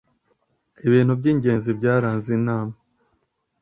Ibintu 0.87 1.11
by’ingenzi 1.19 1.69
byaranze 1.79 2.29
inama 2.39 2.73